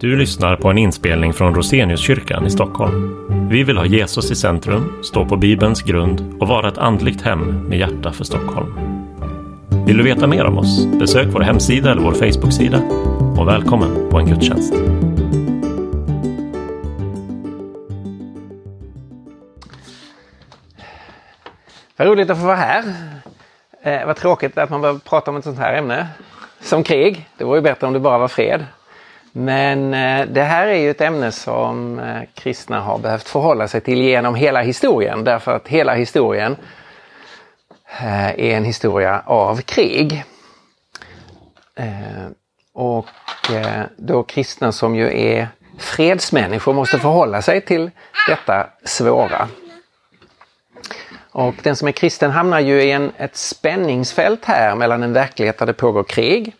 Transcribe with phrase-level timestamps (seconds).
[0.00, 3.16] Du lyssnar på en inspelning från Roseniuskyrkan i Stockholm.
[3.50, 7.68] Vi vill ha Jesus i centrum, stå på Bibelns grund och vara ett andligt hem
[7.68, 8.78] med hjärta för Stockholm.
[9.86, 10.86] Vill du veta mer om oss?
[10.86, 12.78] Besök vår hemsida eller vår Facebooksida.
[13.38, 14.74] Och välkommen på en gudstjänst.
[21.96, 22.84] Vad roligt att få vara här.
[23.82, 26.08] Eh, vad tråkigt att man behöver prata om ett sånt här ämne
[26.60, 27.28] som krig.
[27.38, 28.64] Det vore ju bättre om det bara var fred.
[29.32, 33.80] Men eh, det här är ju ett ämne som eh, kristna har behövt förhålla sig
[33.80, 36.56] till genom hela historien därför att hela historien
[38.00, 40.24] eh, är en historia av krig.
[42.74, 43.06] Och
[43.96, 47.90] då kristna som ju är fredsmänniskor måste förhålla sig till
[48.28, 49.48] detta svåra.
[51.30, 55.58] Och den som är kristen hamnar ju i en, ett spänningsfält här mellan en verklighet
[55.58, 56.54] där det pågår krig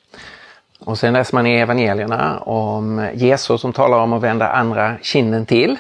[0.89, 5.47] och sen läser man i evangelierna om Jesus som talar om att vända andra kinden
[5.47, 5.77] till.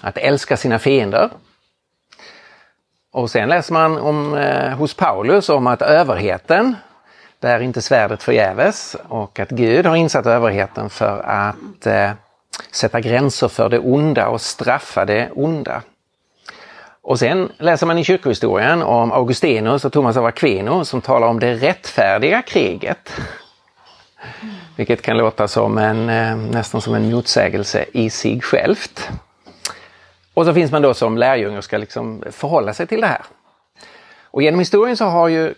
[0.00, 1.30] Att älska sina fiender.
[3.12, 6.76] Och sen läser man om, eh, hos Paulus om att överheten
[7.40, 12.10] bär inte svärdet förgäves och att Gud har insatt överheten för att eh,
[12.70, 15.82] sätta gränser för det onda och straffa det onda.
[17.02, 21.40] Och sen läser man i kyrkohistorien om Augustinus och Thomas av Aquino som talar om
[21.40, 23.12] det rättfärdiga kriget.
[24.76, 29.10] Vilket kan låta som en, eh, nästan som en motsägelse i sig självt.
[30.34, 33.22] Och så finns man då som lärjunge och ska liksom förhålla sig till det här.
[34.24, 35.54] Och genom historien så har ju eh,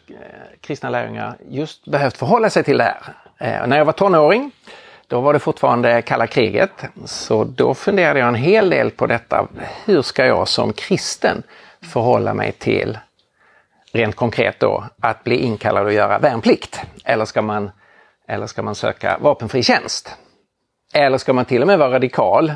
[0.60, 3.00] kristna lärjungar just behövt förhålla sig till det här.
[3.38, 4.50] Eh, och när jag var tonåring,
[5.06, 6.84] då var det fortfarande kalla kriget.
[7.04, 9.48] Så då funderade jag en hel del på detta.
[9.84, 11.42] Hur ska jag som kristen
[11.92, 12.98] förhålla mig till,
[13.92, 16.80] rent konkret då, att bli inkallad och göra värnplikt?
[17.04, 17.70] Eller ska man
[18.28, 20.16] eller ska man söka vapenfri tjänst?
[20.94, 22.52] Eller ska man till och med vara radikal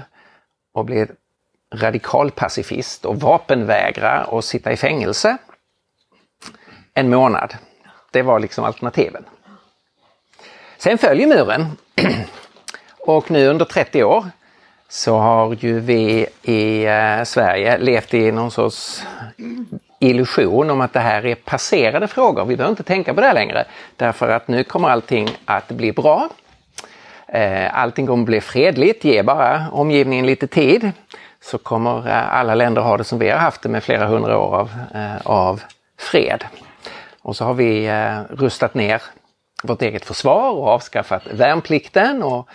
[0.74, 1.06] och bli
[1.74, 5.36] radikal pacifist och vapenvägra och sitta i fängelse
[6.94, 7.54] en månad?
[8.10, 9.24] Det var liksom alternativen.
[10.78, 11.66] Sen följer muren
[12.98, 14.24] och nu under 30 år
[14.88, 19.02] så har ju vi i eh, Sverige levt i någon sorts
[19.98, 22.44] illusion om att det här är passerade frågor.
[22.44, 23.64] Vi behöver inte tänka på det längre
[23.96, 26.28] därför att nu kommer allting att bli bra.
[27.28, 30.92] Eh, allting kommer att bli fredligt, ge bara omgivningen lite tid
[31.40, 34.38] så kommer eh, alla länder ha det som vi har haft det med flera hundra
[34.38, 35.62] år av, eh, av
[35.98, 36.44] fred.
[37.22, 37.90] Och så har vi
[38.30, 39.02] rustat ner
[39.62, 42.48] vårt eget försvar och avskaffat värnplikten och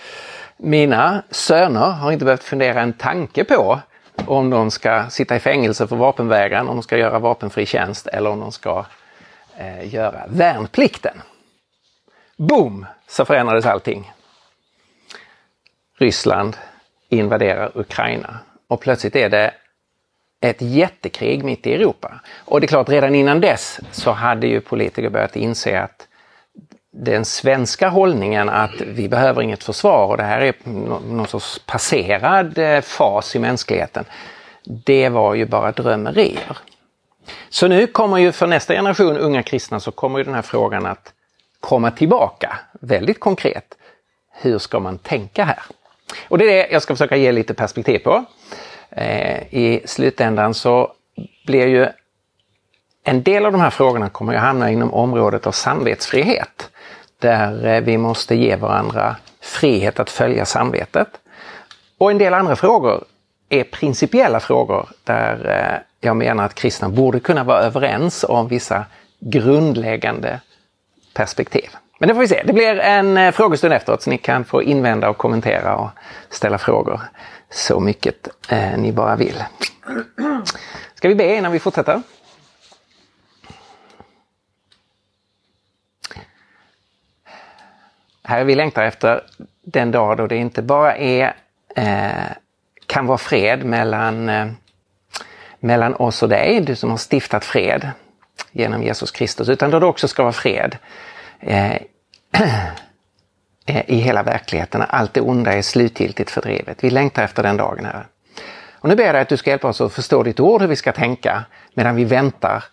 [0.57, 3.79] mina söner har inte behövt fundera en tanke på
[4.27, 8.29] om de ska sitta i fängelse för vapenvägran, om de ska göra vapenfri tjänst eller
[8.29, 8.85] om de ska
[9.57, 11.21] eh, göra värnplikten.
[12.37, 12.85] Boom!
[13.07, 14.11] Så förändrades allting.
[15.97, 16.57] Ryssland
[17.09, 19.53] invaderar Ukraina och plötsligt är det
[20.41, 22.19] ett jättekrig mitt i Europa.
[22.45, 26.07] Och det är klart, redan innan dess så hade ju politiker börjat inse att
[26.91, 32.57] den svenska hållningen att vi behöver inget försvar och det här är någon sorts passerad
[32.57, 34.05] eh, fas i mänskligheten.
[34.63, 36.57] Det var ju bara drömmerier.
[37.49, 40.85] Så nu kommer ju för nästa generation unga kristna så kommer ju den här frågan
[40.85, 41.13] att
[41.59, 43.77] komma tillbaka väldigt konkret.
[44.33, 45.59] Hur ska man tänka här?
[46.27, 48.25] Och det är det jag ska försöka ge lite perspektiv på.
[48.89, 50.93] Eh, I slutändan så
[51.45, 51.87] blir ju
[53.03, 56.69] en del av de här frågorna kommer ju hamna inom området av samvetsfrihet
[57.19, 61.07] där eh, vi måste ge varandra frihet att följa samvetet.
[61.97, 63.03] Och en del andra frågor
[63.49, 68.85] är principiella frågor där eh, jag menar att kristna borde kunna vara överens om vissa
[69.19, 70.39] grundläggande
[71.13, 71.69] perspektiv.
[71.99, 72.43] Men det får vi se.
[72.45, 75.89] Det blir en eh, frågestund efteråt så ni kan få invända och kommentera och
[76.29, 77.01] ställa frågor
[77.49, 78.27] så mycket
[78.77, 79.43] ni bara vill.
[80.95, 82.01] Ska vi be innan vi fortsätter?
[88.23, 89.23] Herre, vi längtar efter
[89.61, 91.35] den dag då det inte bara är,
[91.75, 92.31] eh,
[92.85, 94.47] kan vara fred mellan, eh,
[95.59, 97.91] mellan oss och dig, du som har stiftat fred
[98.51, 100.77] genom Jesus Kristus, utan då det också ska vara fred
[101.39, 101.71] eh,
[103.65, 106.83] eh i hela verkligheten, när allt det onda är slutgiltigt fördrivet.
[106.83, 108.05] Vi längtar efter den dagen, Herre.
[108.81, 110.67] Och nu ber jag dig att du ska hjälpa oss att förstå ditt ord, hur
[110.67, 111.43] vi ska tänka,
[111.73, 112.63] medan vi väntar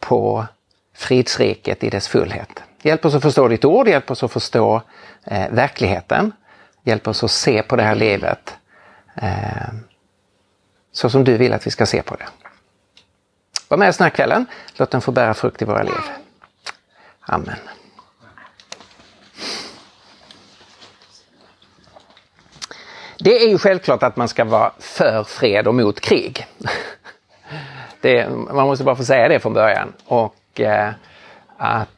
[0.00, 0.46] på
[0.94, 2.62] fridsriket i dess fullhet.
[2.82, 4.82] Hjälp oss att förstå ditt ord, hjälp oss att förstå
[5.24, 6.32] eh, verkligheten.
[6.82, 8.56] Hjälp oss att se på det här livet
[9.14, 9.68] eh,
[10.92, 12.28] så som du vill att vi ska se på det.
[13.68, 14.46] Var med oss den här kvällen.
[14.76, 16.00] Låt den få bära frukt i våra liv.
[17.20, 17.58] Amen.
[23.18, 26.46] Det är ju självklart att man ska vara för fred och mot krig.
[28.00, 29.92] Det, man måste bara få säga det från början.
[30.04, 30.92] Och eh,
[31.56, 31.97] att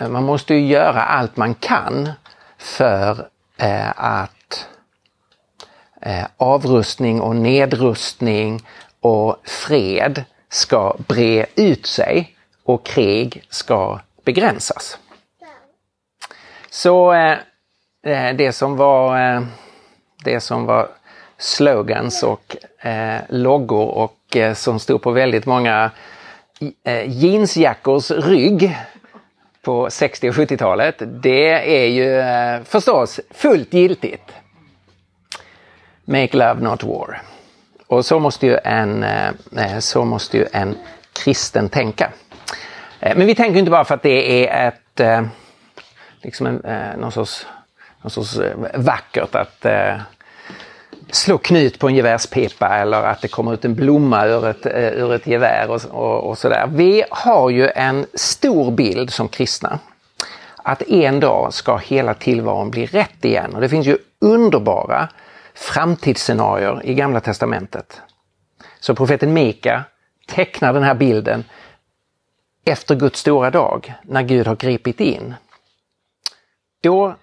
[0.00, 2.10] Eh, man måste ju göra allt man kan
[2.58, 4.68] för eh, att
[6.00, 8.66] eh, avrustning och nedrustning
[9.00, 14.98] och fred ska bre ut sig och krig ska begränsas.
[16.70, 17.38] Så eh,
[18.06, 19.42] eh det som var eh,
[20.24, 20.88] det som var
[21.38, 22.56] slogans och
[22.86, 25.90] eh, loggor och eh, som stod på väldigt många
[26.84, 28.76] eh, jeansjackors rygg
[29.66, 31.50] på 60 och 70-talet, det
[31.82, 34.32] är ju eh, förstås fullt giltigt.
[36.04, 37.22] Make love not war.
[37.86, 40.76] Och så måste ju en, eh, eh så måste ju en
[41.12, 42.10] kristen tänka.
[43.00, 45.22] Eh, men vi tänker inte bara för att det är ett, eh,
[46.22, 46.60] liksom en,
[47.00, 47.46] någon, sorts,
[48.02, 48.38] någon sorts
[48.74, 49.66] vackert att
[51.10, 54.72] slå knut på en gevärspipa eller att det kommer ut en blomma ur ett, eh,
[54.72, 56.66] ur ett gevär och, och, och sådär.
[56.72, 59.78] Vi har ju en stor bild som kristna
[60.56, 65.08] att en dag ska hela tillvaron bli rätt igen och det finns ju underbara
[65.54, 68.00] framtidsscenarier i Gamla Testamentet.
[68.80, 69.84] Så profeten Mika
[70.26, 71.44] tecknar den här bilden
[72.64, 75.34] efter Guds stora dag, när Gud har gripit in.
[76.82, 77.16] Då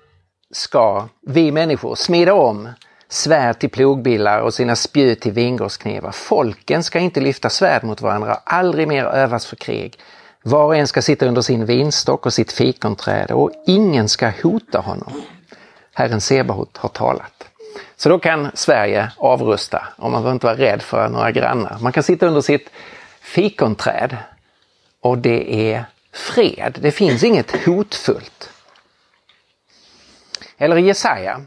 [0.52, 2.70] ska vi människor smida om
[3.14, 6.12] svärd till plogbillar och sina spjut till vingårdsknivar.
[6.12, 10.00] Folken ska inte lyfta svärd mot varandra, aldrig mer övas för krig.
[10.44, 14.80] Var och en ska sitta under sin vinstock och sitt fikonträd och ingen ska hota
[14.80, 15.22] honom.
[15.94, 17.48] Herren Sebahot har talat.
[17.96, 21.78] Så då kan Sverige avrusta och man behöver inte vara rädd för några grannar.
[21.82, 22.70] Man kan sitta under sitt
[23.22, 24.18] fikonträd
[25.02, 26.78] och det är fred.
[26.82, 28.50] Det finns inget hotfullt.
[30.58, 31.42] Eller i Jesaja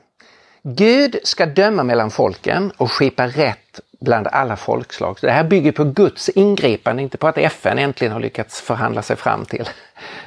[0.68, 5.18] Gud ska döma mellan folken och skipa rätt bland alla folkslag.
[5.20, 9.16] det här bygger på Guds ingripande, inte på att FN äntligen har lyckats förhandla sig
[9.16, 9.68] fram till.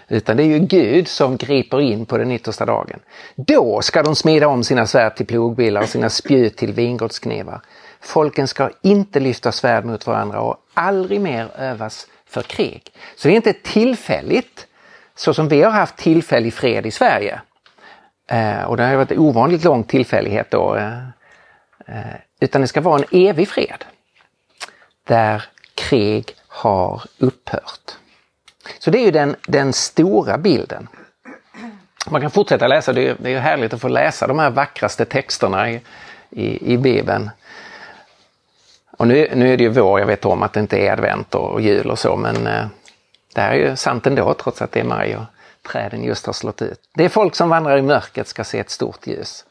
[0.08, 3.00] Utan det är ju Gud som griper in på den yttersta dagen.
[3.36, 7.62] Då ska de smida om sina svärd till plogbillar och sina spjut till vingårdsknivar.
[8.02, 12.84] Folken ska inte lyfta svärd mot varandra och aldrig mer övas för krig.
[13.16, 14.68] Så det är inte tillfälligt,
[15.16, 17.42] så som vi har haft tillfällig fred i Sverige,
[18.32, 20.76] Eh, och det har varit en ovanligt lång tillfällighet då.
[20.76, 21.00] Eh,
[21.88, 23.86] eh, utan det ska vara en evig fred.
[25.08, 25.44] Där
[25.76, 27.98] krig har upphört.
[28.80, 30.88] Så det är ju den, den stora bilden.
[32.10, 35.06] Man kan fortsätta läsa, det är, det är härligt att få läsa de här vackraste
[35.06, 35.82] texterna i,
[36.30, 37.30] i, i Bibeln.
[38.98, 41.36] Och nu, nu är det ju vår, jag vet om att det inte är advent
[41.36, 42.66] och jul och så men eh,
[43.36, 45.24] det här är ju sant ändå trots att det är maj och
[45.72, 46.80] träden just har slått ut.
[46.96, 49.46] Det folk som vandrar i mörkret ska se ett stort ljus.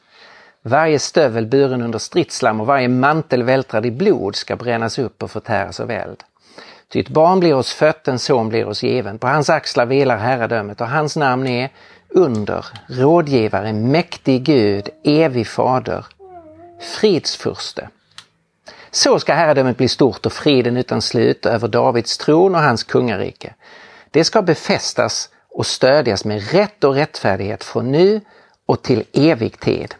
[0.61, 5.31] Varje stövel buren under stridslam och varje mantel vältrad i blod ska brännas upp och
[5.31, 6.23] förtäras av eld.
[6.91, 9.19] Ty ett barn blir oss fött, en son blir oss given.
[9.19, 11.69] På hans axlar vilar herradömet och hans namn är
[12.09, 16.05] Under, rådgivare, mäktig Gud, evig fader,
[16.99, 17.89] fridsfurste.
[18.91, 23.53] Så ska herradömet bli stort och friden utan slut över Davids tron och hans kungarike.
[24.11, 28.21] Det ska befästas och stödjas med rätt och rättfärdighet från nu
[28.65, 29.95] och till evig tid.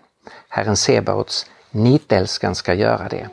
[0.50, 3.30] Herren Sebaots nitälskan ska göra det.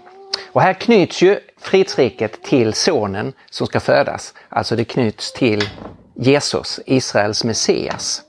[0.53, 4.35] Och här knyts ju fridsriket till sonen som ska födas.
[4.49, 5.69] Alltså det knyts till
[6.15, 8.23] Jesus, Israels Messias.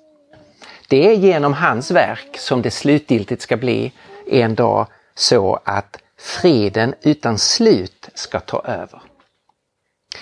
[0.87, 3.91] Det är genom hans verk som det slutgiltigt ska bli
[4.27, 9.01] en dag så att friden utan slut ska ta över.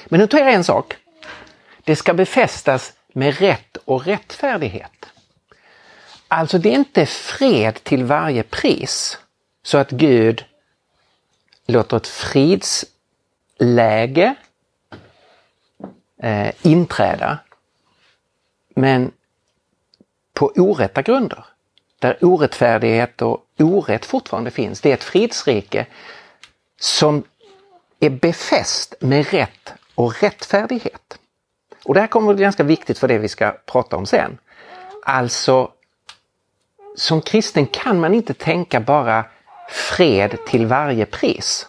[0.06, 0.96] Men notera en sak.
[1.84, 5.06] Det ska befästas med rätt och rättfärdighet.
[6.28, 9.20] Alltså det är inte fred till varje pris
[9.64, 10.46] så att Gud
[11.68, 12.76] låter ett fridsläge
[16.22, 17.40] eh, inträda
[18.76, 19.12] men
[20.34, 21.46] på orätta grunder.
[22.00, 24.82] Där orättfärdighet och orätt fortfarande finns.
[24.82, 25.86] Det är ett fridsrike
[26.80, 27.24] som
[28.00, 31.20] är befäst med rätt och rättfärdighet.
[31.86, 34.38] Och det här kommer bli ganska viktigt för det vi ska prata om sen.
[35.04, 35.72] Alltså,
[36.96, 39.26] som kristen kan man inte tänka bara
[39.70, 41.68] fred till varje pris.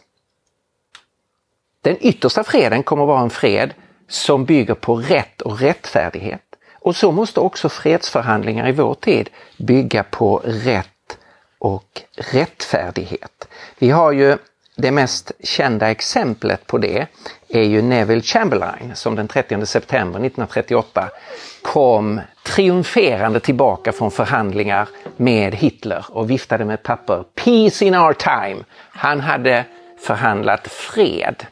[1.80, 3.74] Den yttersta freden kommer att vara en fred
[4.08, 6.42] som bygger på rätt och rättfärdighet.
[6.72, 11.18] Och så måste också fredsförhandlingar i vår tid bygga på rätt
[11.58, 13.48] och rättfärdighet.
[13.78, 14.38] Vi har ju
[14.76, 17.06] det mest kända exemplet på det
[17.48, 21.10] är ju Neville Chamberlain som den 30 september 1938
[21.62, 27.24] kom triumferande tillbaka från förhandlingar med Hitler och viftade med ett papper.
[27.34, 28.64] Peace in our time!
[28.90, 29.64] Han hade
[29.98, 31.46] förhandlat fred.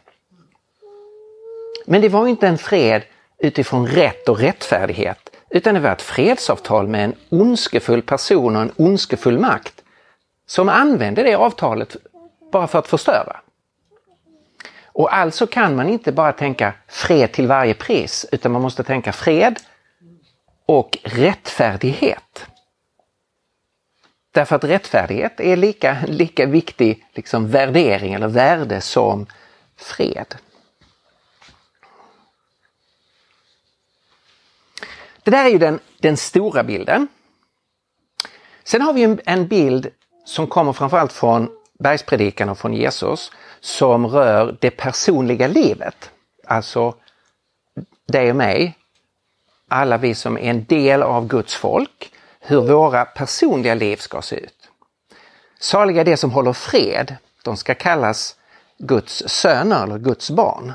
[1.86, 3.02] Men det var inte en fred
[3.38, 8.72] utifrån rätt och rättfärdighet utan det var ett fredsavtal med en ondskefull person och en
[8.76, 9.82] ondskefull makt
[10.46, 11.96] som använde det avtalet
[12.54, 13.40] bara för att förstöra.
[14.84, 19.12] Och alltså kan man inte bara tänka fred till varje pris utan man måste tänka
[19.12, 19.60] fred
[20.66, 22.46] och rättfärdighet.
[24.32, 29.26] Därför att rättfärdighet är lika, lika viktig liksom, värdering eller värde som
[29.76, 30.34] fred.
[35.22, 37.08] Det där är ju den, den stora bilden.
[38.64, 39.90] Sen har vi en, en bild
[40.24, 46.10] som kommer framförallt från bergspredikan och från Jesus som rör det personliga livet.
[46.46, 46.94] Alltså
[48.08, 48.78] dig och mig,
[49.68, 54.36] alla vi som är en del av Guds folk, hur våra personliga liv ska se
[54.36, 54.68] ut.
[55.60, 58.36] Saliga är de som håller fred, de ska kallas
[58.78, 60.72] Guds söner eller Guds barn.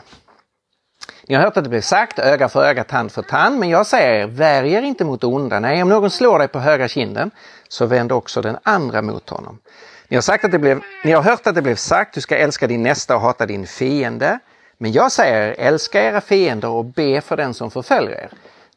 [1.28, 3.88] Ni har hört att det blir sagt öga för öga, tand för tand, men jag
[3.88, 5.60] säger värj er inte mot onda.
[5.60, 7.32] Nej, om någon slår dig på högra kinden,
[7.68, 9.60] så vänd också den andra mot honom.
[10.10, 12.38] Ni har, sagt att det blev, ni har hört att det blev sagt, du ska
[12.38, 14.40] älska din nästa och hata din fiende.
[14.78, 18.30] Men jag säger, älska era fiender och be för den som förföljer er.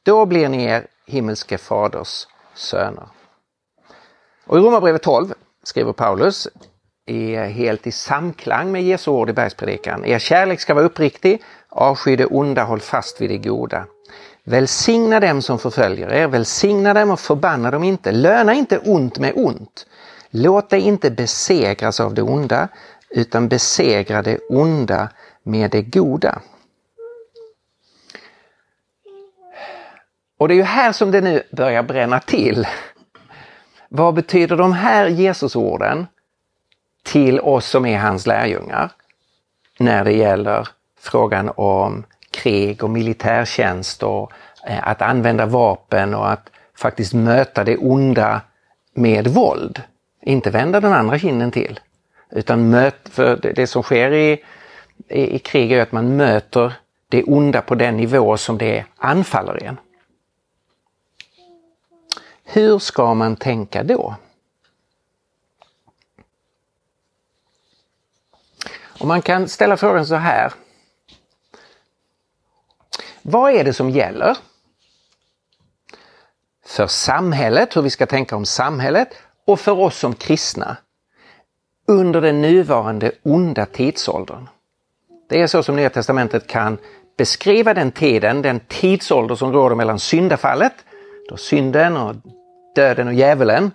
[0.03, 3.07] Då blir ni er himmelske faders söner.
[4.47, 5.35] Och i Romarbrevet 12
[5.65, 6.49] skriver Paulus,
[7.07, 10.05] är helt i samklang med Jesu ord i bergspredikan.
[10.05, 13.87] Er kärlek ska vara uppriktig, avsky det onda, håll fast vid det goda.
[14.45, 18.13] Välsigna dem som förföljer er, välsigna dem och förbanna dem inte.
[18.13, 19.87] Löna inte ont med ont.
[20.35, 22.69] Låt dig inte besegras av det onda,
[23.11, 25.09] utan besegra det onda
[25.43, 26.41] med det goda.
[30.39, 32.67] Och det är ju här som det nu börjar bränna till.
[33.89, 36.07] Vad betyder de här Jesusorden
[37.03, 38.91] till oss som är hans lärjungar
[39.79, 40.69] när det gäller
[41.01, 44.33] frågan om krig och militärtjänst och
[44.67, 48.41] eh, att använda vapen och att faktiskt möta det onda
[48.95, 49.83] med våld.
[50.23, 51.81] Inte vända den andra kinden till.
[52.31, 54.45] Utan möt, för det som sker i,
[55.09, 56.73] i, i krig är att man möter
[57.09, 59.81] det onda på den nivå som det anfaller en.
[62.45, 64.15] Hur ska man tänka då?
[69.01, 70.53] Och man kan ställa frågan så här.
[73.23, 74.37] Vad är det som gäller
[76.65, 79.09] för samhället, hur vi ska tänka om samhället
[79.47, 80.77] och för oss som kristna
[81.89, 84.49] under den nuvarande onda tidsåldern?
[85.29, 86.79] Det är så som Nya Testamentet kan
[87.19, 90.73] beskriva den tiden, den tidsålder som råder mellan syndafallet,
[91.29, 92.15] då synden och
[92.75, 93.71] döden och djävulen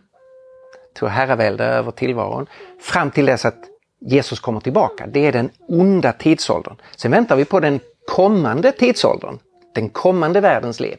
[0.96, 2.48] tog herravälde över tillvaron,
[2.80, 3.64] fram till dess att
[4.00, 5.08] Jesus kommer tillbaka.
[5.08, 6.76] Det är den onda tidsåldern.
[6.96, 9.40] Sen väntar vi på den kommande tidsåldern,
[9.74, 10.98] den kommande världens liv.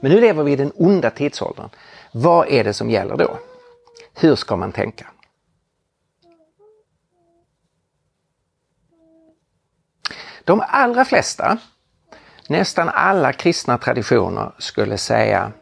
[0.00, 1.68] Men nu lever vi i den onda tidsåldern.
[2.12, 3.38] Vad är det som gäller då?
[4.14, 5.06] Hur ska man tänka?
[10.44, 11.58] De allra flesta,
[12.46, 15.52] nästan alla kristna traditioner skulle säga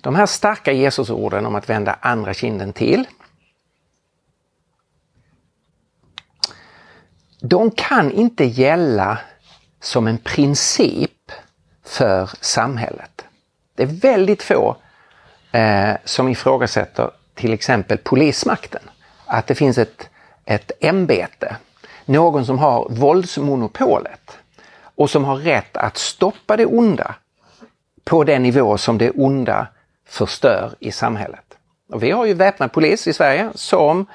[0.00, 3.06] de här starka Jesusorden om att vända andra kinden till
[7.40, 9.18] de kan inte gälla
[9.80, 11.32] som en princip
[11.84, 13.24] för samhället.
[13.74, 14.76] Det är väldigt få
[15.52, 17.10] eh, som ifrågasätter
[17.40, 18.82] till exempel polismakten.
[19.26, 20.08] Att det finns ett,
[20.44, 21.56] ett ämbete,
[22.04, 24.38] någon som har våldsmonopolet
[24.82, 27.14] och som har rätt att stoppa det onda
[28.04, 29.66] på den nivå som det onda
[30.08, 31.56] förstör i samhället.
[31.92, 34.06] Och vi har ju väpnad polis i Sverige som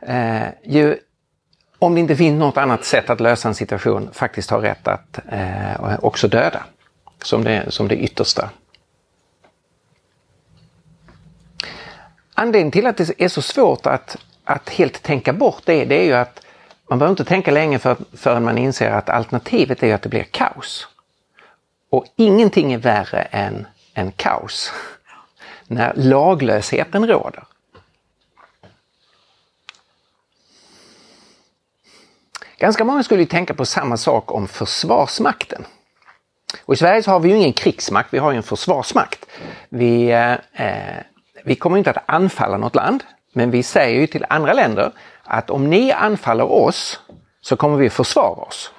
[0.00, 0.98] eh, ju
[1.78, 5.18] om det inte finns något annat sätt att lösa en situation, faktiskt har rätt att
[5.28, 6.64] eh, också döda.
[7.22, 8.50] Som det, som det yttersta.
[12.40, 16.04] Anledningen till att det är så svårt att, att helt tänka bort det, det är
[16.04, 16.42] ju att
[16.88, 20.22] man behöver inte tänka länge för, förrän man inser att alternativet är att det blir
[20.22, 20.88] kaos.
[21.90, 24.72] Och ingenting är värre än, än kaos.
[25.66, 27.44] När laglösheten råder.
[32.58, 35.64] Ganska många skulle tänka på samma sak om Försvarsmakten.
[36.64, 39.26] Och I Sverige så har vi ju ingen krigsmakt, vi har ju en försvarsmakt.
[39.68, 41.02] Vi, eh, eh
[41.44, 44.92] vi kommer inte att anfalla något land, men vi säger ju till andra länder
[45.24, 47.00] att om ni anfaller oss
[47.40, 48.72] så kommer vi försvara oss.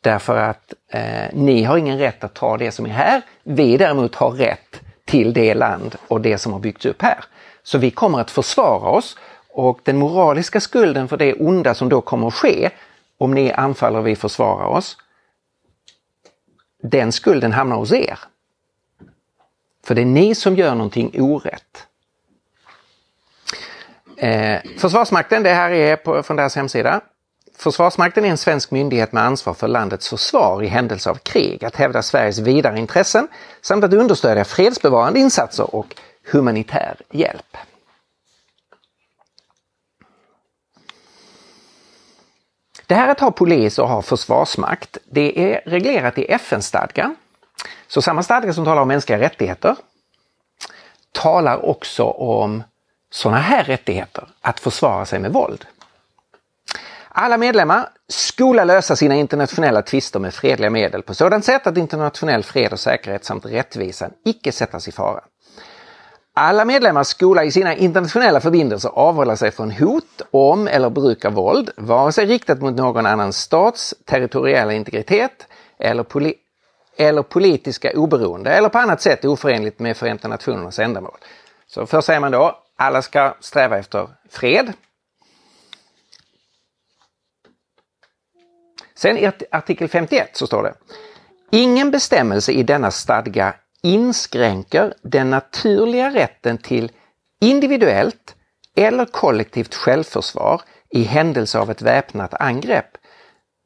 [0.00, 3.22] Därför att eh, ni har ingen rätt att ta det som är här.
[3.42, 7.24] Vi däremot har rätt till det land och det som har byggts upp här.
[7.62, 9.18] Så vi kommer att försvara oss
[9.48, 12.70] och den moraliska skulden för det onda som då kommer att ske
[13.18, 14.96] om ni anfaller och vi försvarar oss,
[16.82, 18.18] den skulden hamnar hos er.
[19.84, 21.86] För det är ni som gör någonting orätt.
[24.16, 27.00] Eh, Försvarsmakten, det här är på, från deras hemsida.
[27.56, 31.76] Försvarsmakten är en svensk myndighet med ansvar för landets försvar i händelse av krig, att
[31.76, 33.28] hävda Sveriges vidare intressen
[33.60, 35.94] samt att understödja fredsbevarande insatser och
[36.32, 37.56] humanitär hjälp.
[42.86, 47.16] Det här att ha polis och ha försvarsmakt, det är reglerat i FN-stadgan.
[47.94, 49.76] Så samma stadga som talar om mänskliga rättigheter
[51.12, 52.62] talar också om
[53.10, 55.66] sådana här rättigheter, att försvara sig med våld.
[57.08, 62.42] Alla medlemmar skola lösa sina internationella tvister med fredliga medel på sådant sätt att internationell
[62.42, 65.20] fred och säkerhet samt rättvisan icke sättas i fara.
[66.34, 71.32] Alla medlemmar skola i sina internationella förbindelser avhålla sig från hot om eller bruk av
[71.32, 75.46] våld, vare sig riktat mot någon annan stats territoriella integritet
[75.78, 76.34] eller, poli
[76.96, 81.18] eller politiska oberoende eller på annat sätt oförenligt med Förenta Nationernas ändamål.
[81.66, 84.72] Så först säger man då, alla ska sträva efter fred.
[88.94, 90.74] Sen i artikel 51 så står det
[91.50, 96.92] Ingen bestämmelse i denna stadga inskränker den naturliga rätten till
[97.40, 98.36] individuellt
[98.76, 102.96] eller kollektivt självförsvar i händelse av ett väpnat angrepp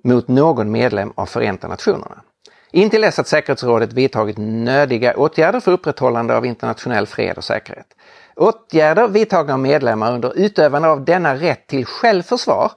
[0.04, 2.22] mot någon medlem av Förenta Nationerna.
[2.70, 7.86] Intill dess att säkerhetsrådet vidtagit nödiga åtgärder för upprätthållande av internationell fred och säkerhet.
[8.36, 12.72] Åtgärder vidtagna av medlemmar under utövande av denna rätt till självförsvar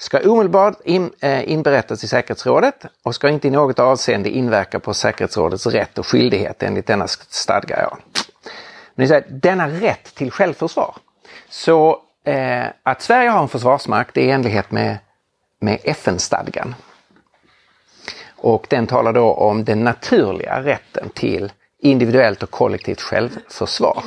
[0.00, 4.94] ska omedelbart in, eh, inberättas i säkerhetsrådet och ska inte i något avseende inverka på
[4.94, 7.80] säkerhetsrådets rätt och skyldighet enligt denna stadga.
[7.80, 7.98] Ja.
[8.94, 10.96] Men säger, denna rätt till självförsvar.
[11.48, 14.98] Så eh, att Sverige har en försvarsmakt är i enlighet med,
[15.60, 16.74] med FN-stadgan.
[18.42, 24.04] Och den talar då om den naturliga rätten till individuellt och kollektivt självförsvar.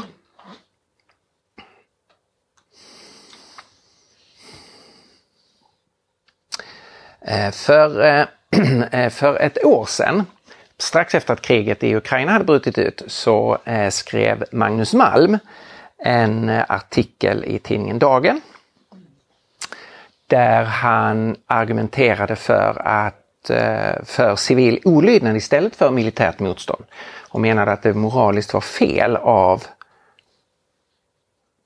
[7.22, 8.26] Eh, för, eh,
[8.92, 10.26] eh, för ett år sedan,
[10.78, 13.58] strax efter att kriget i Ukraina hade brutit ut, så
[13.90, 15.38] skrev Magnus Malm
[15.98, 18.42] en artikel i tidningen Dagen
[20.28, 26.84] där han argumenterade för att Eh, för civil olydnad istället för militärt motstånd
[27.30, 29.64] och menade att det moraliskt var fel av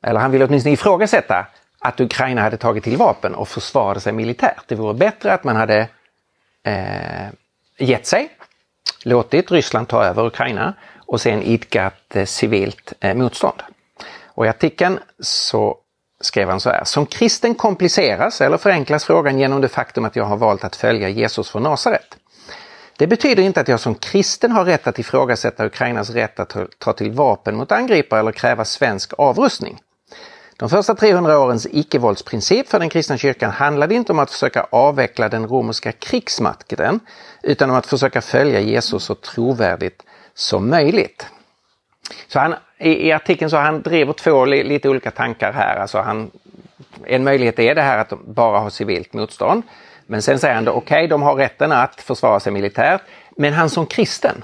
[0.02, 1.46] eller han ville åtminstone ifrågasätta
[1.80, 4.63] att Ukraina hade tagit till vapen och försvarade sig militärt.
[4.68, 5.88] Det vore bättre att man hade
[6.63, 7.28] eh,
[7.78, 8.30] gett sig,
[9.04, 13.63] låtit Ryssland ta över Ukraina och sen idkat eh, civilt eh, motstånd.
[14.26, 15.78] Och i artikeln så
[16.21, 16.84] skrev han så här.
[16.84, 21.10] Som kristen kompliceras eller förenklas frågan genom det faktum att jag har valt att följa
[21.10, 22.17] Jesus från Nasaret.
[22.97, 26.93] Det betyder inte att jag som kristen har rätt att ifrågasätta Ukrainas rätt att ta
[26.93, 29.79] till vapen mot angripare eller kräva svensk avrustning.
[30.58, 35.29] De första 300 årens icke-våldsprincip för den kristna kyrkan handlade inte om att försöka avveckla
[35.29, 36.99] den romerska krigsmakten
[37.43, 40.03] utan om att försöka följa Jesus så trovärdigt
[40.34, 41.25] som möjligt.
[42.28, 45.76] Så han, i, i artikeln så han driver två li, lite olika tankar här.
[45.76, 46.32] Alltså han,
[47.06, 49.63] en möjlighet är det här att de bara ha civilt motstånd.
[50.06, 53.02] Men sen säger han då okej, okay, de har rätten att försvara sig militärt.
[53.38, 54.43] Men han som kristen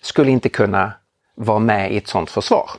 [0.00, 0.92] skulle inte kunna
[1.34, 2.70] vara med i ett sådant försvar.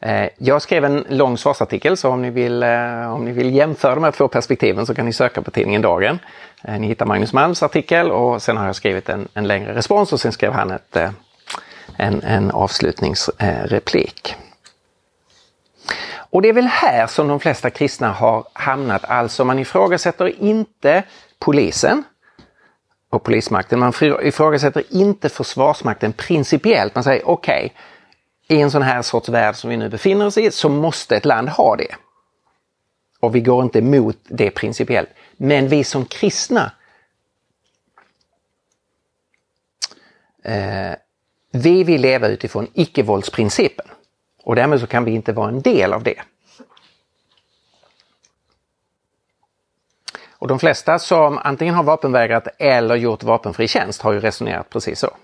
[0.00, 3.94] Eh, jag skrev en lång svarsartikel så om ni, vill, eh, om ni vill jämföra
[3.94, 6.18] de här två perspektiven så kan ni söka på tidningen Dagen.
[6.64, 10.12] Eh, ni hittar Magnus Malms artikel och sen har jag skrivit en, en längre respons
[10.12, 10.96] och sen skrev han ett,
[11.96, 14.34] en, en avslutningsreplik.
[16.30, 19.04] Och det är väl här som de flesta kristna har hamnat.
[19.04, 21.02] Alltså man ifrågasätter inte
[21.38, 22.04] polisen
[23.10, 23.78] och polismakten.
[23.78, 26.94] Man ifrågasätter inte försvarsmakten principiellt.
[26.94, 27.70] Man säger okej, okay,
[28.48, 31.24] i en sån här sorts värld som vi nu befinner oss i så måste ett
[31.24, 31.96] land ha det.
[33.20, 35.08] Och vi går inte emot det principiellt.
[35.36, 36.72] Men vi som kristna
[40.44, 40.94] eh,
[41.50, 43.86] vi vill leva utifrån icke-våldsprincipen.
[44.42, 46.22] Och därmed så kan vi inte vara en del av det.
[50.38, 54.98] Och de flesta som antingen har vapenvägrat eller gjort vapenfri tjänst har ju resonerat precis
[54.98, 55.16] så.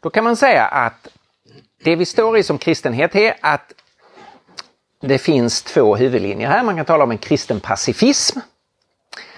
[0.00, 1.08] Då kan man säga att
[1.84, 3.72] det vi står i som kristenhet är att
[5.00, 6.62] det finns två huvudlinjer här.
[6.62, 8.38] Man kan tala om en kristen pacifism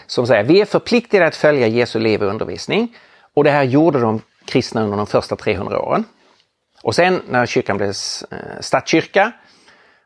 [0.07, 2.97] som säger vi är förpliktade att följa Jesu liv och undervisning.
[3.35, 6.05] Och det här gjorde de kristna under de första 300 åren.
[6.83, 9.33] Och sen när kyrkan blev eh, statskyrka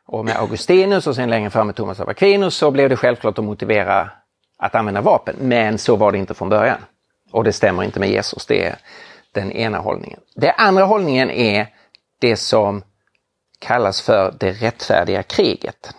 [0.07, 3.39] och med Augustinus och sen längre fram med Thomas av Aquinus så blev det självklart
[3.39, 4.09] att motivera
[4.57, 5.35] att använda vapen.
[5.39, 6.85] Men så var det inte från början.
[7.31, 8.45] Och det stämmer inte med Jesus.
[8.45, 8.75] Det är
[9.35, 10.19] den ena hållningen.
[10.35, 11.67] Den andra hållningen är
[12.19, 12.83] det som
[13.59, 15.95] kallas för det rättfärdiga kriget.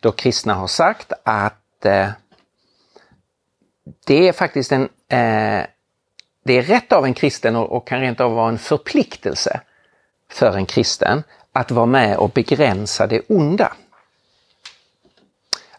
[0.00, 2.08] Då kristna har sagt att eh,
[4.06, 5.66] det är faktiskt en eh,
[6.44, 9.60] det är rätt av en kristen och, och kan rent av vara en förpliktelse
[10.30, 13.72] för en kristen att vara med och begränsa det onda.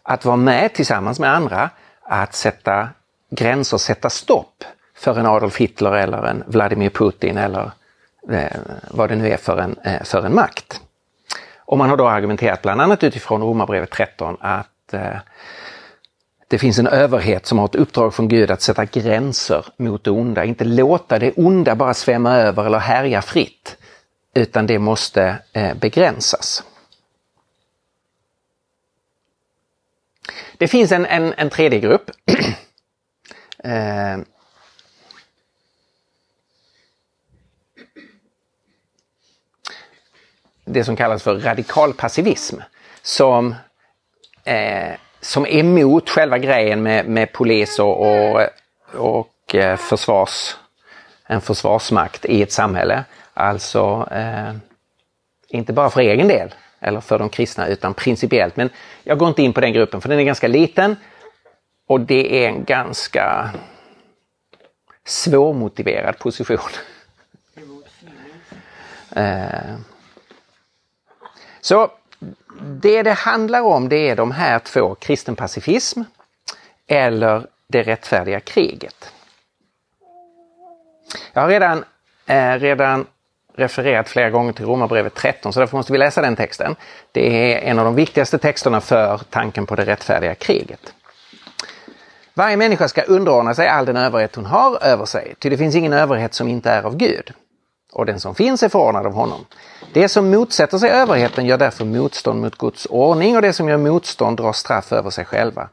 [0.02, 1.70] Att vara med tillsammans med andra
[2.02, 2.88] att sätta
[3.30, 4.64] gränser, sätta stopp
[4.96, 7.70] för en Adolf Hitler eller en Vladimir Putin eller
[8.30, 8.56] eh,
[8.90, 10.80] vad det nu är för en, eh, för en makt.
[11.58, 15.16] Och man har då argumenterat bland annat utifrån Romarbrevet 13 att eh,
[16.48, 20.10] det finns en överhet som har ett uppdrag från Gud att sätta gränser mot det
[20.10, 23.76] onda, inte låta det onda bara svämma över eller härja fritt,
[24.34, 26.64] utan det måste eh, begränsas.
[30.58, 32.10] Det finns en, en, en tredje grupp.
[33.58, 34.18] Eh,
[40.66, 42.56] det som kallas för radikal passivism
[43.02, 43.54] som,
[44.44, 48.40] eh, som är emot själva grejen med, med polis och, och,
[48.94, 50.56] och eh, försvars,
[51.26, 53.04] en försvarsmakt i ett samhälle.
[53.34, 54.54] Alltså eh,
[55.48, 58.56] inte bara för egen del eller för de kristna utan principiellt.
[58.56, 58.70] Men
[59.04, 60.96] jag går inte in på den gruppen för den är ganska liten
[61.88, 63.50] och det är en ganska
[65.04, 66.70] svårmotiverad position.
[69.16, 69.76] eh,
[71.66, 71.90] så
[72.60, 76.02] det det handlar om det är de här två, kristen pacifism
[76.86, 79.12] eller det rättfärdiga kriget.
[81.32, 81.84] Jag har redan,
[82.26, 83.06] eh, redan
[83.56, 86.76] refererat flera gånger till Romarbrevet 13 så därför måste vi läsa den texten.
[87.12, 90.94] Det är en av de viktigaste texterna för tanken på det rättfärdiga kriget.
[92.34, 95.74] Varje människa ska underordna sig all den överhet hon har över sig, ty det finns
[95.74, 97.32] ingen överhet som inte är av Gud
[97.96, 99.44] och den som finns är förordnad av honom.
[99.92, 103.76] Det som motsätter sig överheten gör därför motstånd mot Guds ordning och det som gör
[103.76, 105.68] motstånd drar straff över sig själva.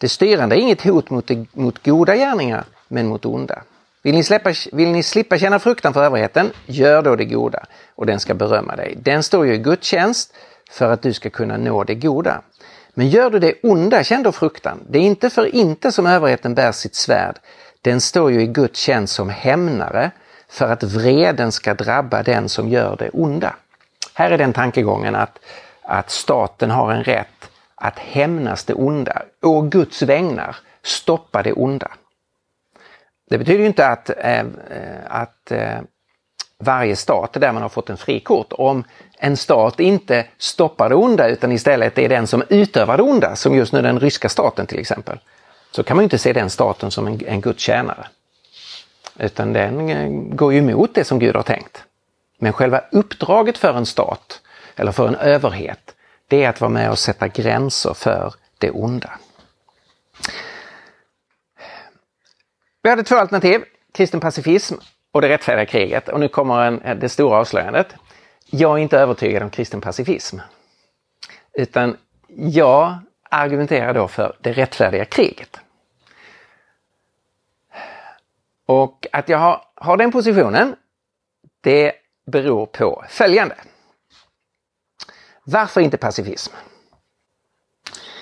[0.00, 3.62] Det styrande är inget hot mot, mot goda gärningar, men mot onda.
[4.02, 8.06] Vill ni, släppa, vill ni slippa känna fruktan för överheten, gör då det goda och
[8.06, 8.94] den ska berömma dig.
[9.02, 10.34] Den står ju i Guds tjänst
[10.70, 12.42] för att du ska kunna nå det goda.
[12.94, 14.80] Men gör du det onda, känn då fruktan.
[14.88, 17.38] Det är inte för inte som överheten bär sitt svärd.
[17.82, 20.10] Den står ju i Guds tjänst som hämnare
[20.48, 23.54] för att vreden ska drabba den som gör det onda.
[24.14, 25.38] Här är den tankegången att,
[25.82, 31.88] att staten har en rätt att hämnas det onda, å Guds vägnar stoppa det onda.
[33.30, 34.44] Det betyder inte att, äh,
[35.08, 35.80] att äh,
[36.58, 38.52] varje stat där man har fått en frikort.
[38.52, 38.84] Om
[39.18, 43.54] en stat inte stoppar det onda utan istället är den som utövar det onda, som
[43.54, 45.18] just nu den ryska staten till exempel,
[45.70, 48.06] så kan man inte se den staten som en, en Guds tjänare.
[49.18, 51.84] Utan den eh, går ju emot det som Gud har tänkt.
[52.38, 54.40] Men själva uppdraget för en stat,
[54.76, 55.94] eller för en överhet,
[56.28, 59.10] det är att vara med och sätta gränser för det onda.
[62.82, 64.74] Vi hade två alternativ, kristen pacifism
[65.12, 66.08] och det rättfärdiga kriget.
[66.08, 67.94] Och nu kommer en, eh, det stora avslöjandet.
[68.50, 70.38] Jag är inte övertygad om kristen pacifism.
[71.54, 71.96] Utan
[72.28, 72.98] jag
[73.30, 75.60] argumenterar då för det rättfärdiga kriget.
[78.66, 80.76] Och att jag har, har den positionen,
[81.60, 81.92] det
[82.26, 83.56] beror på följande.
[85.44, 86.52] Varför inte pacifism?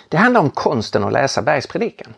[0.08, 2.14] Det handlar om konsten att läsa bergspredikan.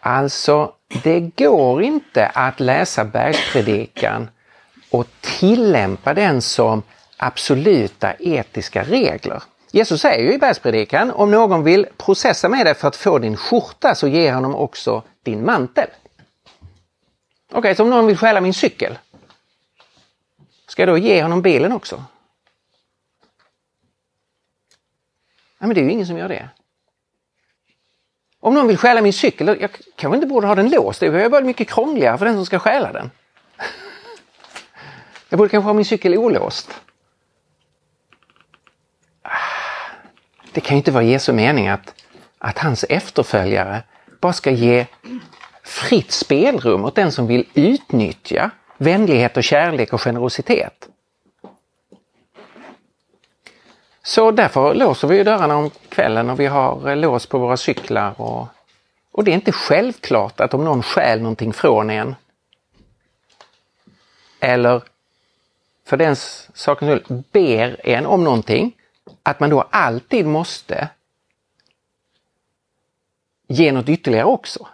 [0.00, 4.30] Alltså, det går inte att läsa bergspredikan
[4.90, 6.82] och tillämpa den som
[7.16, 9.42] absoluta etiska regler.
[9.72, 13.36] Jesus säger ju i bergspredikan, om någon vill processa med dig för att få din
[13.36, 15.88] skjorta så ger honom också din mantel.
[17.48, 18.98] Okej, okay, så om någon vill stjäla min cykel,
[20.66, 22.04] ska jag då ge honom bilen också?
[25.58, 26.48] Nej, men det är ju ingen som gör det.
[28.40, 31.00] Om någon vill stjäla min cykel, jag kanske inte borde ha den låst.
[31.00, 33.10] Det är bara mycket krångligare för den som ska stjäla den.
[35.28, 36.80] Jag borde kanske ha min cykel olåst.
[40.52, 41.94] Det kan ju inte vara Jesu mening att,
[42.38, 43.82] att hans efterföljare
[44.20, 44.86] bara ska ge
[45.64, 50.88] fritt spelrum åt den som vill utnyttja vänlighet och kärlek och generositet.
[54.02, 58.20] Så därför låser vi dörrarna om kvällen och vi har lås på våra cyklar.
[58.20, 58.48] Och,
[59.12, 62.14] och det är inte självklart att om någon stjäl någonting från en
[64.40, 64.82] eller
[65.86, 68.76] för den sakens skull ber en om någonting,
[69.22, 70.88] att man då alltid måste
[73.48, 74.66] ge något ytterligare också.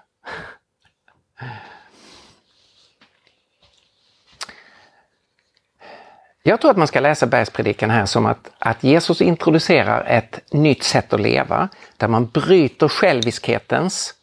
[6.42, 10.83] Jag tror att man ska läsa bergspredikan här som att, att Jesus introducerar ett nytt
[10.83, 14.14] sätt att leva där man bryter själviskhetens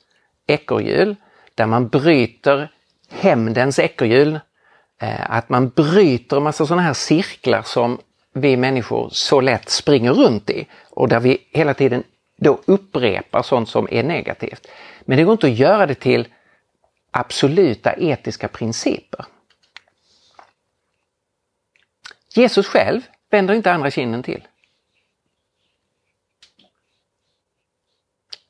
[0.47, 1.15] ekorrhjul,
[1.55, 2.71] där man bryter
[3.09, 4.39] hämndens ekorrhjul,
[5.01, 7.99] eh, att man bryter en massa sådana här cirklar som
[8.33, 12.03] vi människor så lätt springer runt i och där vi hela tiden
[12.37, 14.67] då upprepar sånt som är negativt.
[15.01, 16.27] Men det går inte att göra det till
[17.11, 19.25] absoluta etiska principer.
[22.35, 24.47] Jesus själv vänder inte andra kinden till.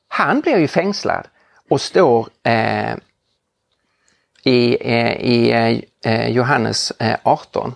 [0.07, 1.27] Han blir ju fängslad
[1.69, 2.95] och står eh,
[4.43, 5.51] i, eh, i
[6.05, 7.75] eh, Johannes eh, 18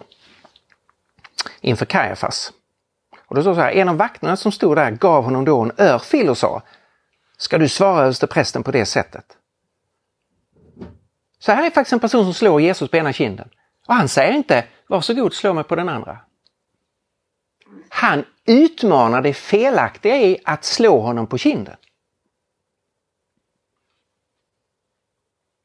[1.62, 2.54] inför Kajafas.
[3.28, 5.72] Och då står så här, en av vakterna som stod där gav honom då en
[5.78, 6.62] örfil och sa
[7.38, 9.38] Ska du svara översteprästen på det sättet?
[11.40, 13.50] Så här är faktiskt en person som slår Jesus på ena kinden.
[13.88, 16.20] Och han säger inte varsågod slå mig på den andra.
[17.90, 21.76] Han utmanar det felaktiga i att slå honom på kinden.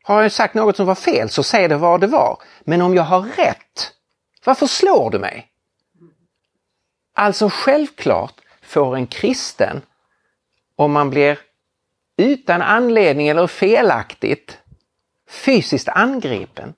[0.04, 2.42] Har jag sagt något som var fel så säg det vad det var.
[2.60, 3.92] Men om jag har rätt,
[4.44, 5.51] varför slår du mig?
[7.12, 9.82] Alltså självklart får en kristen,
[10.76, 11.38] om man blir
[12.16, 14.58] utan anledning eller felaktigt
[15.28, 16.74] fysiskt angripen,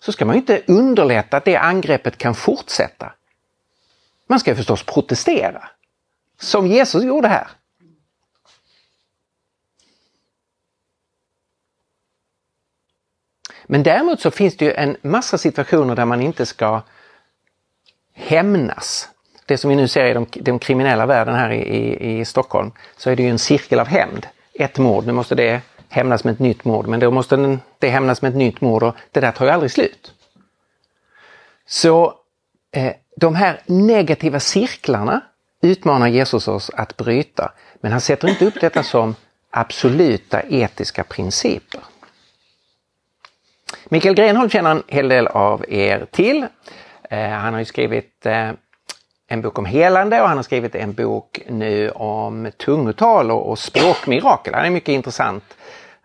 [0.00, 3.12] så ska man inte underlätta att det angreppet kan fortsätta.
[4.26, 5.70] Man ska förstås protestera,
[6.38, 7.48] som Jesus gjorde här.
[13.66, 16.82] Men däremot så finns det ju en massa situationer där man inte ska
[18.12, 19.08] hämnas.
[19.50, 22.72] Det som vi nu ser i de, de kriminella världen här i, i, i Stockholm,
[22.96, 24.26] så är det ju en cirkel av hämnd.
[24.54, 28.22] Ett mord, nu måste det hämnas med ett nytt mord, men då måste det hämnas
[28.22, 30.12] med ett nytt mord och det där tar ju aldrig slut.
[31.66, 32.14] Så
[32.72, 35.20] eh, de här negativa cirklarna
[35.62, 39.14] utmanar Jesus oss att bryta, men han sätter inte upp detta som
[39.50, 41.80] absoluta etiska principer.
[43.84, 46.46] Mikael Grenholm känner en hel del av er till.
[47.10, 48.50] Eh, han har ju skrivit eh,
[49.32, 53.58] en bok om helande och han har skrivit en bok nu om tungotal och, och
[53.58, 54.54] språkmirakel.
[54.54, 55.44] Han är mycket intressant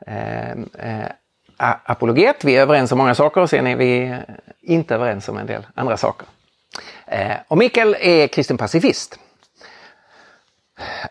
[0.08, 2.44] ehm, eh, eh, apologet.
[2.44, 4.18] Vi är överens om många saker och sen är vi
[4.62, 6.28] inte överens om en del andra saker.
[7.06, 9.20] Eh, och Mikael är kristen pacifist.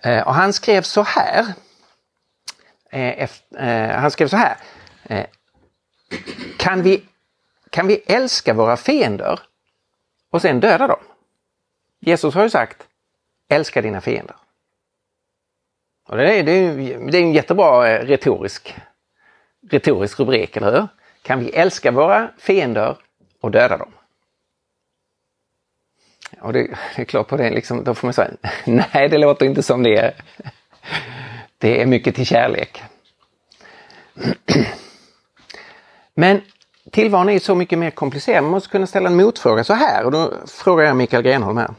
[0.02, 1.44] Eh, och han skrev så här.
[2.90, 4.56] Eh, Efter, eh, han skrev så här.
[5.02, 5.26] Eh,
[6.56, 7.02] kan vi,
[7.70, 9.40] kan vi älska våra fiender
[10.30, 11.00] och sen döda dem?
[12.06, 12.86] Jesus har ju sagt
[13.48, 14.36] älska dina fiender.
[16.08, 16.76] Och det, är, det, är,
[17.10, 18.74] det är en jättebra eh, retorisk,
[19.70, 20.88] retorisk rubrik, eller hur?
[21.22, 22.96] Kan vi älska våra fiender
[23.40, 23.92] och döda dem?
[26.40, 28.30] Och det, det är klart på det, liksom, då får man säga
[28.64, 30.14] nej det låter inte som det är.
[31.58, 32.82] Det är mycket till kärlek.
[36.14, 36.40] Men
[36.90, 38.42] tillvaron är så mycket mer komplicerad.
[38.42, 41.74] Man måste kunna ställa en motfråga så här och då frågar jag Mikael Grenholm här.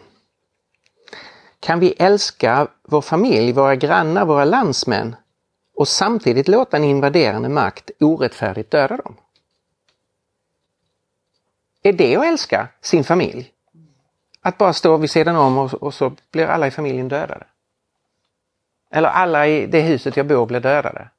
[1.65, 5.15] Kan vi älska vår familj, våra grannar, våra landsmän
[5.75, 9.15] och samtidigt låta en invaderande makt orättfärdigt döda dem?
[11.83, 13.51] Är det att älska sin familj?
[14.41, 17.45] Att bara stå vid sidan om och, och så blir alla i familjen dödade?
[18.89, 21.09] Eller alla i det huset jag bor blir dödade?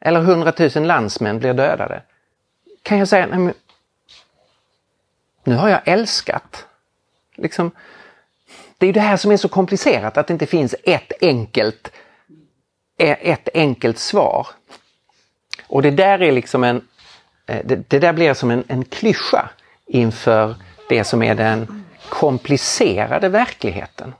[0.00, 2.02] Eller hundratusen landsmän blir dödade?
[2.82, 3.54] Kan jag säga, nej men,
[5.44, 6.67] nu har jag älskat
[7.38, 7.70] liksom,
[8.78, 11.92] det är det här som är så komplicerat, att det inte finns ett enkelt,
[12.98, 14.46] eh, ett enkelt svar.
[15.66, 16.88] Och det där är liksom en,
[17.46, 19.50] eh, det, det där blir som en, en klyscha
[19.86, 20.54] inför
[20.88, 24.14] det som är den komplicerade verkligheten.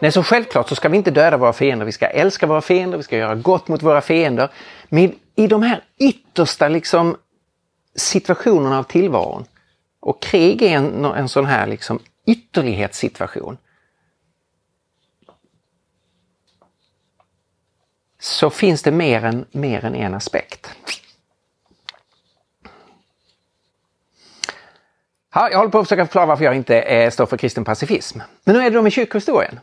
[0.00, 2.96] Nej, så självklart så ska vi inte döda våra fiender, vi ska älska våra fiender,
[2.96, 4.48] vi ska göra gott mot våra fiender.
[4.88, 7.16] Men i de här yttersta liksom,
[7.96, 9.44] situationerna av tillvaron
[10.02, 13.58] och krig är en, en sån här liksom ytterlighetssituation.
[18.18, 20.70] Så finns det mer än, mer än en aspekt.
[25.34, 28.20] Ja, jag håller på att försöka förklara varför jag inte eh, står för kristen pacifism.
[28.44, 29.60] Men hur är det då med kyrkohistorien?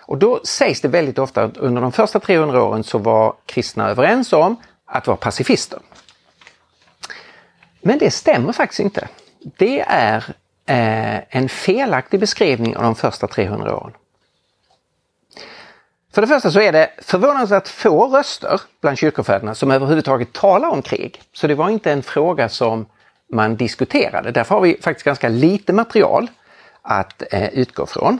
[0.00, 3.88] Och då sägs det väldigt ofta att under de första 300 åren så var kristna
[3.88, 5.78] överens om att vara pacifister.
[7.80, 9.08] Men det stämmer faktiskt inte.
[9.56, 10.16] Det är
[10.66, 13.92] eh, en felaktig beskrivning av de första 300 åren.
[16.14, 20.82] För det första så är det förvånansvärt få röster bland kyrkofäderna som överhuvudtaget talar om
[20.82, 21.22] krig.
[21.32, 22.86] Så det var inte en fråga som
[23.32, 24.30] man diskuterade.
[24.30, 26.30] Därför har vi faktiskt ganska lite material
[26.82, 28.18] att eh, utgå från.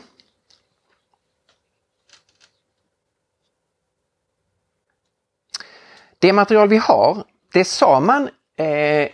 [6.25, 9.09] Det material vi har, det sa man eh,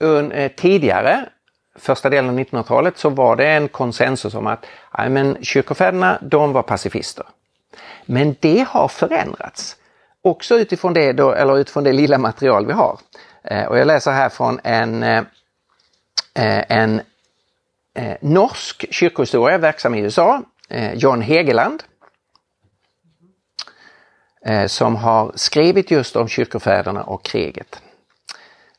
[0.00, 1.28] un, eh, tidigare,
[1.76, 4.66] första delen av 1900-talet, så var det en konsensus om att
[4.98, 7.26] ja, men, kyrkofäderna de var pacifister.
[8.06, 9.76] Men det har förändrats.
[10.22, 12.98] Också utifrån det, då, eller utifrån det lilla material vi har.
[13.44, 15.22] Eh, och jag läser här från en, eh,
[16.34, 17.00] eh en
[17.94, 21.82] eh, norsk kyrkohistoria verksam i USA, eh, John Hegeland.
[24.48, 27.82] Eh, som har skrivit just om kyrkofäderna och kriget.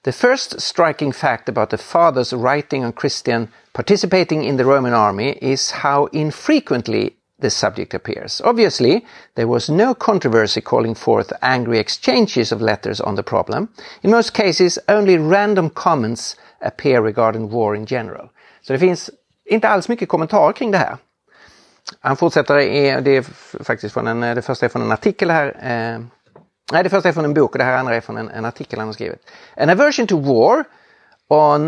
[0.03, 5.37] The first striking fact about the fathers writing on Christian participating in the Roman army
[5.41, 7.09] is how infrequently
[7.41, 8.41] this subject appears.
[8.41, 9.01] Obviously,
[9.35, 13.67] there was no controversy calling forth angry exchanges of letters on the problem.
[14.01, 18.29] In most cases, only random comments appear regarding war in general.
[18.61, 19.09] Så det finns
[19.45, 20.97] inte alls mycket kommentarer kring det här.
[21.99, 22.55] Han fortsätter,
[23.01, 23.21] det är
[23.63, 25.47] faktiskt från en, det första är från en artikel här.
[25.47, 26.01] Eh,
[26.71, 28.45] nej, det första är från en bok och det här andra är från en, en
[28.45, 29.31] artikel han har skrivit.
[29.57, 30.63] An aversion to war
[31.29, 31.67] on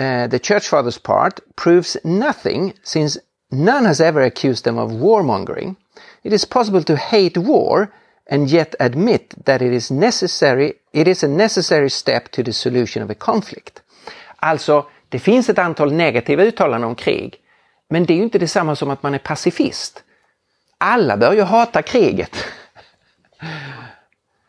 [0.00, 5.76] uh, the church fathers part proves nothing since None has ever accused them of warmongering.
[6.22, 7.88] It is possible to hate war
[8.30, 13.02] and yet admit that it is necessary, it is a necessary step to the solution
[13.02, 13.82] of a conflict.
[14.36, 17.34] Alltså, det finns ett antal negativa uttalanden om krig,
[17.88, 20.02] men det är ju inte detsamma som att man är pacifist.
[20.78, 22.36] Alla bör ju hata kriget.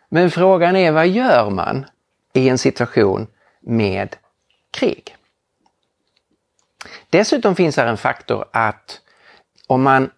[0.10, 1.86] Men frågan är vad gör man
[2.34, 3.28] i en situation
[3.60, 4.16] med
[4.72, 5.16] krig?
[7.10, 9.02] Dessutom finns här en faktor att
[9.68, 10.10] om man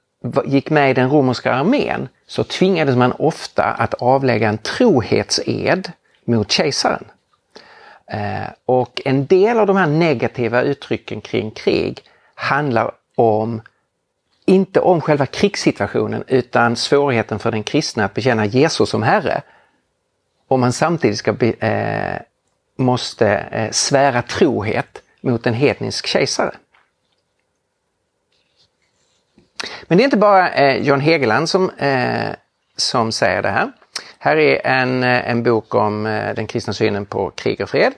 [0.46, 5.92] gick med i den romerska armén så tvingades man ofta att avlägga en trohetsed
[6.26, 7.06] mot kejsaren.
[8.08, 12.04] Eh, och en del av de här negativa uttrycken kring krig
[12.36, 13.62] handlar om
[14.46, 19.42] inte om själva krigssituationen utan svårigheten för den kristna att bekänna Jesus som Herre.
[20.48, 22.22] Om man samtidigt ska be, eh,
[22.76, 26.56] måste eh, svära trohet mot en hednisk kejsare.
[29.88, 32.30] Men det är inte bara eh, John Hegeland som, eh,
[32.76, 33.72] som säger det här.
[34.20, 37.94] Här är en, eh, en bok om eh, den kristna synen på krig och fred.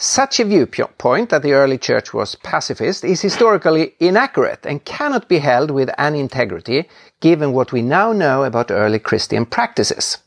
[0.00, 5.38] Such a viewpoint that the early church was pacifist is historically inaccurate and cannot be
[5.38, 6.88] held with any integrity
[7.20, 10.18] given what we now know about early Christian practices.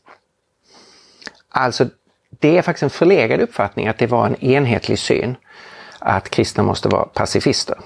[1.48, 1.88] Alltså,
[2.40, 5.36] det är faktiskt en förlegad uppfattning att det var en enhetlig syn
[5.98, 7.78] att kristna måste vara pacifister.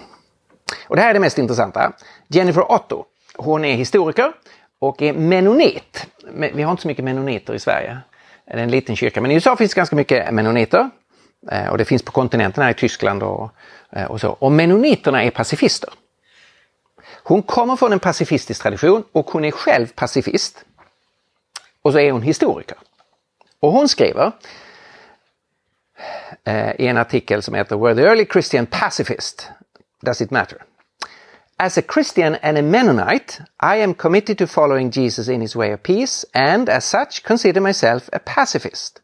[0.88, 1.92] Och det här är det mest intressanta.
[2.29, 3.05] Jennifer Otto,
[3.37, 4.33] hon är historiker
[4.79, 6.07] och är menonit.
[6.55, 7.99] Vi har inte så mycket menoniter i Sverige.
[8.46, 10.90] Det är en liten kyrka, men i USA finns ganska mycket menoniter.
[11.53, 13.51] Eh, och det finns på kontinenten här i Tyskland och,
[13.91, 14.31] eh, och så.
[14.31, 15.91] Och menoniterna är pacifister.
[17.23, 20.65] Hon kommer från en pacifistisk tradition och hon är själv pacifist.
[21.83, 22.77] Och så är hon historiker.
[23.61, 24.33] Och hon skriver
[26.45, 29.51] eh, i en artikel som heter Were the early Christian pacifist?
[30.03, 30.59] Does it matter?
[31.59, 35.73] As a Christian and a Mennonite, I am committed to following Jesus in his way
[35.73, 39.01] of peace and as such consider myself a pacifist.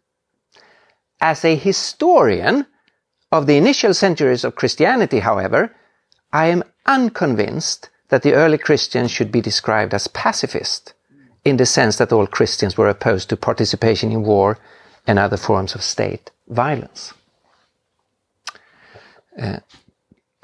[1.23, 2.67] As a historian
[3.31, 5.71] of the initial centuries of Christianity, however,
[6.33, 10.95] I am unconvinced that the early Christians should be described as pacifist
[11.45, 14.59] in the sense that all Christians were opposed to participation in war
[15.07, 17.15] and other forms of state violence.
[19.43, 19.59] Uh,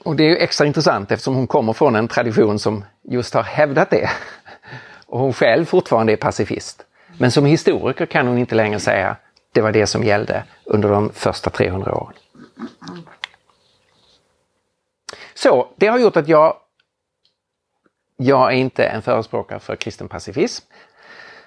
[0.05, 3.91] Och det är extra intressant eftersom hon kommer från en tradition som just har hävdat
[3.91, 4.11] det.
[5.07, 6.85] Och hon själv fortfarande är pacifist.
[7.19, 9.17] Men som historiker kan hon inte längre säga
[9.53, 12.15] det var det som gällde under de första 300 åren.
[15.35, 16.57] Så det har gjort att jag,
[18.17, 20.65] jag är inte en förespråkare för kristen pacifism.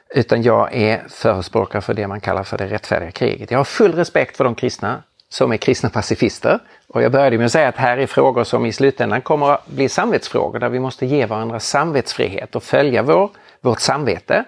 [0.10, 3.52] Utan jag är förespråkare för det man kallar för det rättfärdiga kriget.
[3.52, 6.60] Jag har full respekt för de kristna som är kristna pacifister.
[6.88, 9.68] Och jag började med att säga att här är frågor som i slutändan kommer att
[9.68, 13.30] bli samvetsfrågor där vi måste ge varandra samvetsfrihet och följa vår,
[13.62, 14.46] vårt samvete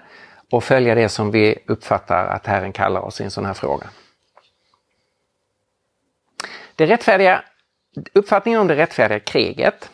[0.53, 3.87] och följa det som vi uppfattar att Herren kallar oss i en sån här fråga.
[6.75, 7.43] det rättfärdiga,
[8.13, 9.89] uppfattningen om det rättfärdiga kriget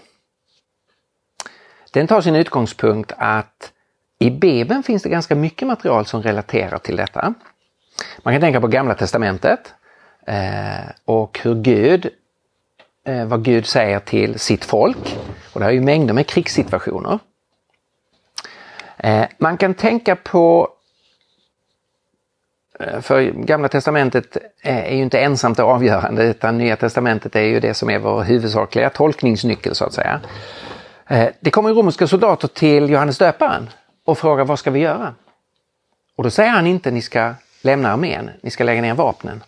[1.92, 3.72] den tar sin utgångspunkt att
[4.20, 7.34] i Bibeln finns det ganska mycket material som relaterar till detta.
[8.18, 9.74] Man kan tänka på Gamla Testamentet
[10.28, 12.10] eh, och hur Gud,
[13.06, 15.18] eh, vad Gud säger till sitt folk.
[15.54, 17.20] Och det är ju mängder med krigssituationer.
[19.04, 20.70] Eh, man kan tänka på
[22.80, 27.60] eh, för Gamla Testamentet eh, är ju inte ensamt avgörande utan Nya Testamentet är ju
[27.60, 30.22] det som är vår huvudsakliga tolkningsnyckel så att säga.
[31.08, 33.70] Eh, det kommer romerska soldater till Johannes döparen
[34.06, 35.14] och frågar vad ska vi göra?
[36.16, 39.44] Och då säger han inte ni ska lämna armén, ni ska lägga ner vapnen.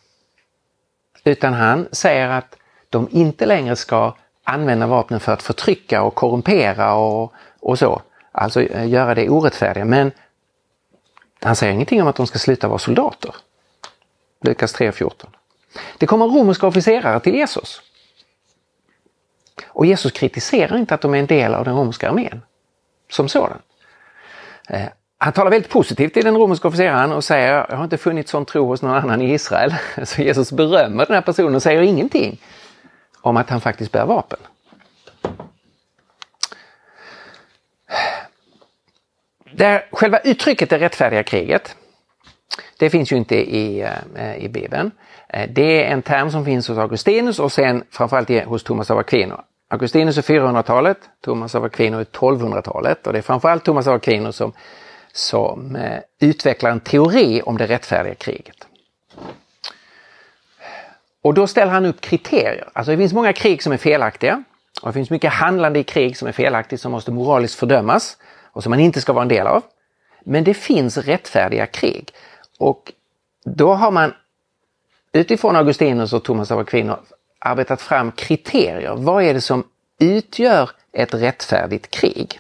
[1.24, 2.58] Utan han säger att
[2.90, 8.02] de inte längre ska använda vapnen för att förtrycka och korrumpera och, och så.
[8.32, 9.86] Alltså eh, göra det orättfärdiga.
[9.86, 10.12] Men
[11.42, 13.36] han säger ingenting om att de ska sluta vara soldater.
[14.42, 15.26] Lukas 3.14.
[15.98, 17.82] Det kommer romerska officerare till Jesus.
[19.68, 22.42] Och Jesus kritiserar inte att de är en del av den romerska armén
[23.10, 23.62] som sådan.
[24.70, 28.30] Eh, han talar väldigt positivt till den romerska officeraren och säger jag har inte funnit
[28.30, 29.76] sån tro hos någon annan i Israel.
[30.04, 32.42] Så Jesus berömmer den här personen och säger ingenting
[33.22, 34.40] om att han faktiskt bär vapen.
[39.62, 41.76] Där själva uttrycket det rättfärdiga kriget,
[42.78, 43.82] det finns ju inte i,
[44.16, 44.92] eh, i Bibeln.
[45.30, 48.98] Eh, det är en term som finns hos Augustinus och sen framförallt hos Thomas av
[48.98, 49.42] Aquino.
[49.70, 54.32] Augustinus är 400-talet, Thomas av Aquino är 1200-talet och det är framförallt Thomas av Aquino
[54.32, 54.54] som,
[55.12, 58.68] som eh, utvecklar en teori om det rättfärdiga kriget.
[61.22, 62.70] Och då ställer han upp kriterier.
[62.74, 64.44] Alltså det finns många krig som är felaktiga
[64.82, 68.18] och det finns mycket handlande i krig som är felaktigt som måste moraliskt fördömas
[68.52, 69.64] och som man inte ska vara en del av.
[70.24, 72.14] Men det finns rättfärdiga krig.
[72.60, 72.92] Och
[73.46, 74.14] då har man
[75.12, 77.00] utifrån Augustinus och Thomas av Aquino
[77.40, 78.96] arbetat fram kriterier.
[78.96, 79.64] Vad är det som
[80.00, 82.40] utgör ett rättfärdigt krig?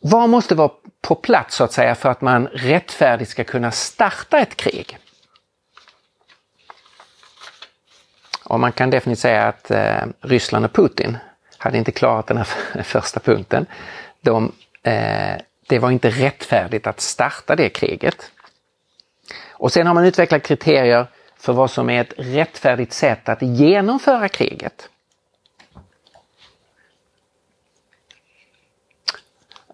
[0.00, 0.70] Vad måste vara
[1.00, 4.98] på plats så att säga för att man rättfärdigt ska kunna starta ett krig?
[8.44, 11.16] Och man kan definitivt säga att eh, Ryssland och Putin
[11.58, 12.46] hade inte klarat den här
[12.82, 13.66] första punkten.
[14.20, 14.52] De
[14.82, 18.30] eh, det var inte rättfärdigt att starta det kriget.
[19.50, 21.06] Och sen har man utvecklat kriterier
[21.36, 24.88] för vad som är ett rättfärdigt sätt att genomföra kriget.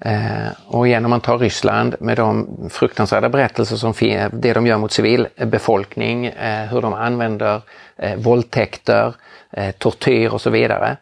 [0.01, 4.67] Eh, och igen om man tar Ryssland med de fruktansvärda berättelser som finns, det de
[4.67, 7.61] gör mot civilbefolkning, eh, hur de använder
[7.97, 9.15] eh, våldtäkter,
[9.51, 10.97] eh, tortyr och så vidare.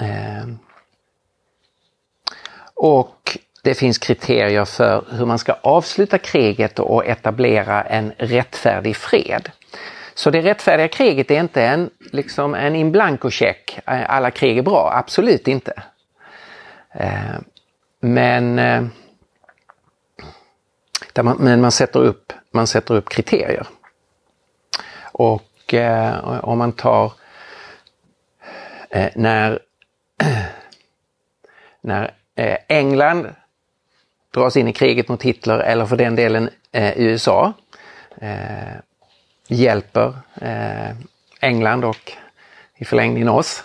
[0.00, 0.46] Eh,
[2.84, 9.50] och det finns kriterier för hur man ska avsluta kriget och etablera en rättfärdig fred.
[10.14, 14.90] Så det rättfärdiga kriget är inte en, liksom en in blanco-check, alla krig är bra,
[14.94, 15.82] absolut inte.
[16.94, 17.36] Eh,
[18.00, 18.84] men, eh,
[21.22, 23.66] man, men man, sätter upp, man sätter upp kriterier.
[25.02, 27.12] Och eh, om man tar
[29.14, 29.58] när,
[31.80, 33.34] när Eh, England
[34.34, 37.52] dras in i kriget mot Hitler eller för den delen eh, USA
[38.20, 38.76] eh,
[39.48, 40.96] hjälper eh,
[41.40, 42.12] England och
[42.76, 43.64] i förlängningen oss.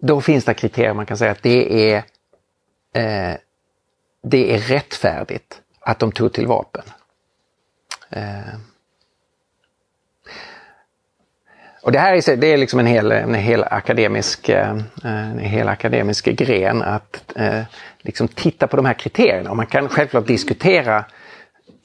[0.00, 1.96] Då finns det kriterier man kan säga att det är,
[2.94, 3.36] eh,
[4.22, 6.84] det är rättfärdigt att de tog till vapen.
[11.82, 15.68] Och det här är, det är liksom en hel, en hel, akademisk, eh, en hel
[15.68, 17.62] akademisk gren att eh,
[17.98, 19.50] liksom titta på de här kriterierna.
[19.50, 21.04] Och man kan självklart diskutera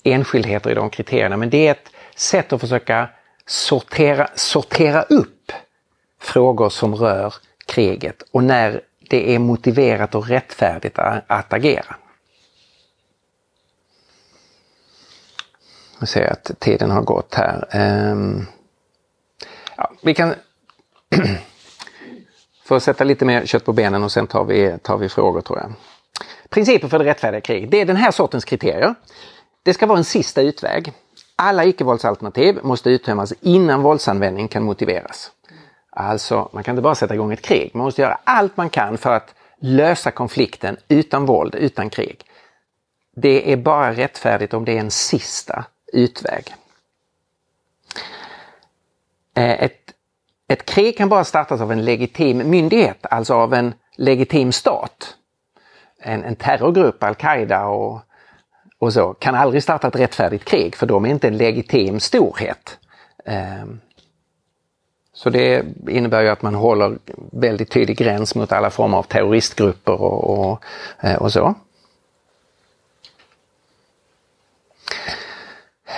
[0.04, 3.10] enskildheter i de kriterierna men det är ett sätt att försöka
[3.46, 5.52] sortera, sortera upp
[6.22, 7.34] frågor som rör
[7.66, 11.96] kriget och när det är motiverat och rättfärdigt att agera.
[16.00, 17.68] Jag ser att tiden har gått här.
[18.12, 18.48] Um,
[20.02, 20.36] vi kan
[22.66, 25.42] för att sätta lite mer kött på benen och sen tar vi, tar vi frågor
[25.42, 25.74] tror jag.
[26.50, 28.96] Principer för det rättfärdiga kriget, det är den här sortens kriterier.
[29.64, 30.94] Det ska vara en sista utväg.
[31.36, 35.32] Alla icke-våldsalternativ måste uttömmas innan våldsanvändning kan motiveras.
[35.90, 38.98] Alltså, man kan inte bara sätta igång ett krig, man måste göra allt man kan
[38.98, 42.22] för att lösa konflikten utan våld, utan krig.
[43.16, 46.54] Det är bara rättfärdigt om det är en sista utväg.
[49.36, 49.94] Eh, ett,
[50.48, 55.16] ett krig kan bara startas av en legitim myndighet, alltså av en legitim stat.
[56.00, 58.02] En, en terrorgrupp, al-Qaida och,
[58.80, 62.80] och så, kan aldrig starta ett rättfärdigt krig för de är inte en legitim storhet.
[63.26, 63.80] Ehm,
[65.14, 66.98] så det innebär ju att man håller
[67.32, 70.64] väldigt tydlig gräns mot alla former av terroristgrupper och, och,
[71.00, 71.56] eh, och så.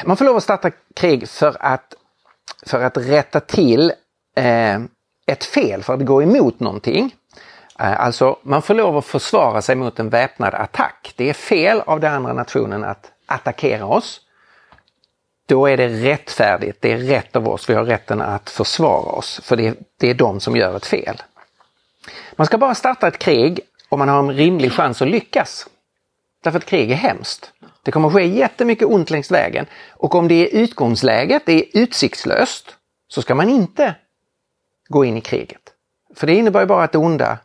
[0.06, 1.94] Man får lov att starta krig för att,
[2.66, 3.92] för att rätta till
[4.36, 4.80] eh,
[5.26, 7.16] ett fel, för att gå emot någonting.
[7.80, 11.14] Eh, alltså man får lov att försvara sig mot en väpnad attack.
[11.16, 14.22] Det är fel av den andra nationen att attackera oss.
[15.48, 19.42] Då är det rättfärdigt, det är rätt av oss, vi har rätten att försvara oss.
[19.44, 21.22] För det, det är de som gör ett fel.
[22.36, 25.68] Man ska bara starta ett krig om man har en rimlig chans att lyckas.
[26.44, 27.54] Därför att krig är hemskt.
[27.84, 32.76] Det kommer ske jättemycket ont längs vägen och om det är utgångsläget, det är utsiktslöst,
[33.08, 33.96] så ska man inte
[34.88, 35.74] gå in i kriget.
[36.16, 37.38] För det innebär bara att det onda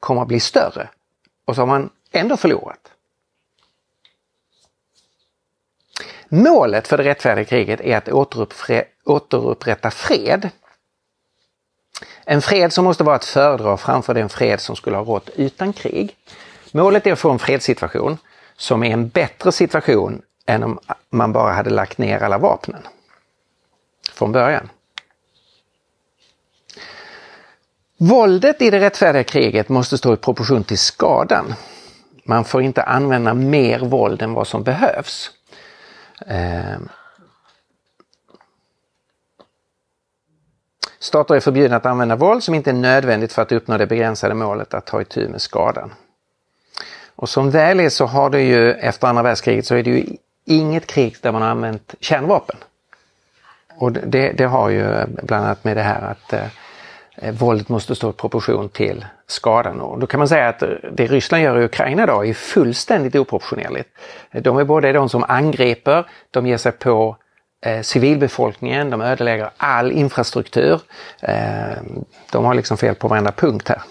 [0.00, 0.88] kommer att bli större
[1.44, 2.92] och så har man ändå förlorat.
[6.28, 8.08] Målet för det rättfärdiga kriget är att
[9.04, 10.50] återupprätta fred.
[12.24, 15.72] En fred som måste vara att föredra framför den fred som skulle ha rått utan
[15.72, 16.16] krig.
[16.72, 18.18] Målet är att få en fredssituation
[18.56, 20.78] som är en bättre situation än om
[21.10, 22.82] man bara hade lagt ner alla vapnen
[24.12, 24.68] från början.
[27.96, 31.54] Våldet i det rättfärdiga kriget måste stå i proportion till skadan.
[32.24, 35.30] Man får inte använda mer våld än vad som behövs.
[36.26, 36.78] Eh.
[40.98, 44.34] Stater är förbjudna att använda våld som inte är nödvändigt för att uppnå det begränsade
[44.34, 45.90] målet att ta itu med skadan.
[47.18, 50.04] Och som väl är så har det ju efter andra världskriget så är det ju
[50.44, 52.56] inget krig där man har använt kärnvapen.
[53.76, 58.10] Och det, det har ju bland annat med det här att eh, våldet måste stå
[58.10, 59.80] i proportion till skadan.
[59.80, 60.62] Och då kan man säga att
[60.92, 63.88] det Ryssland gör i Ukraina idag är fullständigt oproportionerligt.
[64.32, 67.16] De är både de som angriper, de ger sig på
[67.66, 70.80] eh, civilbefolkningen, de ödelägger all infrastruktur.
[71.20, 71.78] Eh,
[72.32, 73.82] de har liksom fel på varenda punkt här.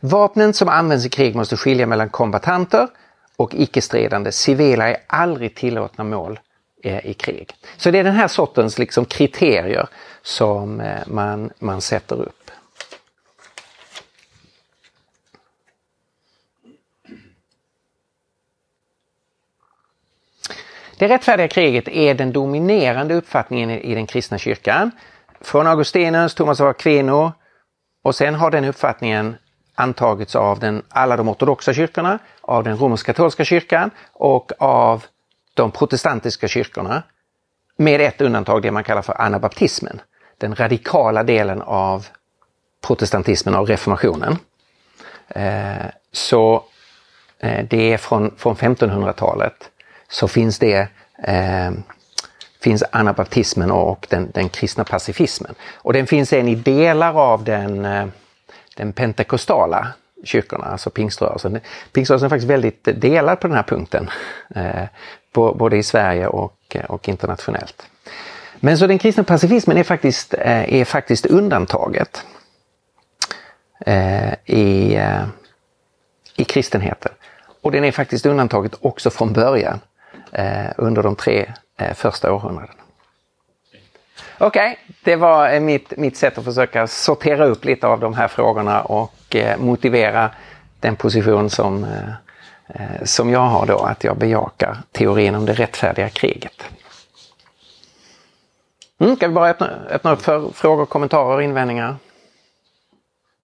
[0.00, 2.88] Vapnen som används i krig måste skilja mellan kombatanter
[3.36, 4.32] och icke-stridande.
[4.32, 6.40] Civila är aldrig tillåtna mål
[6.82, 7.50] eh, i krig.
[7.76, 9.88] Så det är den här sortens liksom kriterier
[10.22, 12.50] som eh, man, man sätter upp.
[20.98, 24.90] Det rättfärdiga kriget är den dominerande uppfattningen i den kristna kyrkan.
[25.40, 27.32] Från Augustinus, Thomas av Aquino
[28.02, 29.36] och sen har den uppfattningen
[29.74, 35.04] antagits av den, alla de ortodoxa kyrkorna, av den romersk-katolska kyrkan och av
[35.54, 37.02] de protestantiska kyrkorna.
[37.76, 40.00] Med ett undantag, det man kallar för anabaptismen.
[40.38, 42.06] Den radikala delen av
[42.86, 44.38] protestantismen, av reformationen.
[45.28, 46.64] Eh, så
[47.38, 49.70] eh, det är från, från 1500-talet
[50.08, 50.88] så finns det
[51.24, 51.70] eh,
[52.60, 55.54] finns anabaptismen och den, den kristna pacifismen.
[55.74, 58.06] Och den finns en i delar av den eh,
[58.82, 59.86] den pentekostala
[60.24, 61.60] kyrkorna, alltså pingströrelsen.
[61.92, 64.10] Pingströrelsen är faktiskt väldigt delad på den här punkten,
[64.54, 64.84] eh,
[65.32, 67.86] både i Sverige och, eh, och internationellt.
[68.60, 72.26] Men så den kristna pacifismen är faktiskt, eh, är faktiskt undantaget
[73.86, 75.24] eh, i, eh,
[76.36, 77.12] i kristenheten.
[77.62, 79.80] Och den är faktiskt undantaget också från början
[80.32, 81.52] eh, under de tre
[81.94, 82.81] första århundradena.
[84.44, 88.14] Okej, okay, det var eh, mitt, mitt sätt att försöka sortera upp lite av de
[88.14, 90.30] här frågorna och eh, motivera
[90.80, 92.08] den position som, eh,
[92.68, 96.64] eh, som jag har då, att jag bejakar teorin om det rättfärdiga kriget.
[99.00, 101.96] Mm, ska vi bara öppna, öppna upp för frågor, kommentarer, invändningar?